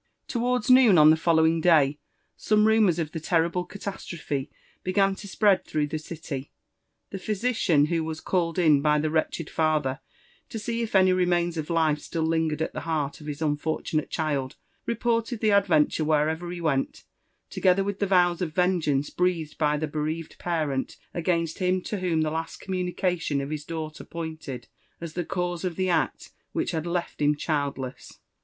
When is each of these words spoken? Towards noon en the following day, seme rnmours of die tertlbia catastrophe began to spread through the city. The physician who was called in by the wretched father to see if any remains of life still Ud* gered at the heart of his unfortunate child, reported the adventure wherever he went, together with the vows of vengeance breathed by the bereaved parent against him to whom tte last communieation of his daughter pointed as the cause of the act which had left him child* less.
Towards 0.27 0.71
noon 0.71 0.97
en 0.97 1.11
the 1.11 1.15
following 1.15 1.61
day, 1.61 1.99
seme 2.35 2.63
rnmours 2.65 2.97
of 2.97 3.11
die 3.11 3.19
tertlbia 3.19 3.69
catastrophe 3.69 4.49
began 4.83 5.13
to 5.13 5.27
spread 5.27 5.63
through 5.63 5.85
the 5.85 5.99
city. 5.99 6.51
The 7.11 7.19
physician 7.19 7.85
who 7.85 8.03
was 8.03 8.19
called 8.19 8.57
in 8.57 8.81
by 8.81 8.97
the 8.97 9.11
wretched 9.11 9.47
father 9.47 9.99
to 10.49 10.57
see 10.57 10.81
if 10.81 10.95
any 10.95 11.13
remains 11.13 11.55
of 11.55 11.69
life 11.69 11.99
still 11.99 12.25
Ud* 12.33 12.49
gered 12.49 12.61
at 12.63 12.73
the 12.73 12.79
heart 12.89 13.21
of 13.21 13.27
his 13.27 13.43
unfortunate 13.43 14.09
child, 14.09 14.55
reported 14.87 15.39
the 15.39 15.51
adventure 15.51 16.03
wherever 16.03 16.49
he 16.49 16.59
went, 16.61 17.03
together 17.51 17.83
with 17.83 17.99
the 17.99 18.07
vows 18.07 18.41
of 18.41 18.55
vengeance 18.55 19.11
breathed 19.11 19.59
by 19.59 19.77
the 19.77 19.85
bereaved 19.87 20.39
parent 20.39 20.97
against 21.13 21.59
him 21.59 21.79
to 21.83 21.99
whom 21.99 22.21
tte 22.23 22.31
last 22.31 22.59
communieation 22.59 23.39
of 23.39 23.51
his 23.51 23.65
daughter 23.65 24.03
pointed 24.03 24.67
as 24.99 25.13
the 25.13 25.23
cause 25.23 25.63
of 25.63 25.75
the 25.75 25.89
act 25.91 26.31
which 26.53 26.71
had 26.71 26.87
left 26.87 27.21
him 27.21 27.35
child* 27.35 27.77
less. 27.77 28.17